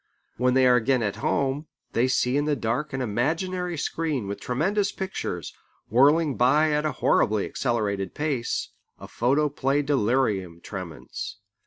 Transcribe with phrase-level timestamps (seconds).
[0.37, 4.39] When they are again at home, they see in the dark an imaginary screen with
[4.41, 5.53] tremendous pictures,
[5.91, 8.69] whirling by at a horribly accelerated pace,
[8.99, 11.37] a photoplay delirium tremens.